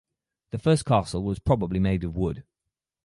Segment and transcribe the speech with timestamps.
[0.49, 2.43] The first castle was probably made of wood.